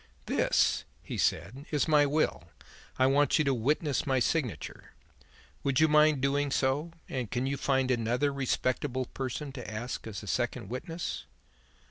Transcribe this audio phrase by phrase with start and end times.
[0.25, 2.45] 'This,' he said, 'is my will.
[2.97, 4.93] I want you to witness my signature.
[5.61, 10.21] Would you mind doing so, and can you find another respectable person to act as
[10.21, 11.25] the second witness?'